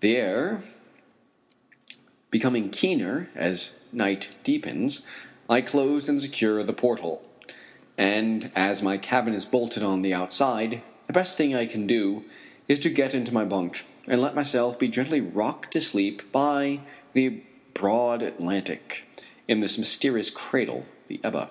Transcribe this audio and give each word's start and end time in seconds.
The 0.00 0.16
air 0.16 0.62
becoming 2.30 2.70
keener 2.70 3.28
as 3.34 3.72
night 3.92 4.30
deepens, 4.42 5.02
I 5.46 5.60
close 5.60 6.08
and 6.08 6.22
secure 6.22 6.62
the 6.62 6.72
port 6.72 7.00
hole, 7.00 7.22
and 7.98 8.50
as 8.56 8.82
my 8.82 8.96
cabin 8.96 9.34
is 9.34 9.44
bolted 9.44 9.82
on 9.82 10.00
the 10.00 10.14
outside, 10.14 10.80
the 11.06 11.12
best 11.12 11.36
thing 11.36 11.54
I 11.54 11.66
can 11.66 11.86
do 11.86 12.24
is 12.66 12.78
to 12.78 12.88
get 12.88 13.14
into 13.14 13.34
my 13.34 13.44
bunk 13.44 13.84
and 14.08 14.22
let 14.22 14.34
myself 14.34 14.78
be 14.78 14.88
gently 14.88 15.20
rocked 15.20 15.74
to 15.74 15.82
sleep 15.82 16.32
by 16.32 16.80
the 17.12 17.42
broad 17.74 18.22
Atlantic 18.22 19.04
in 19.46 19.60
this 19.60 19.76
mysterious 19.76 20.30
cradle, 20.30 20.86
the 21.08 21.20
Ebba. 21.22 21.50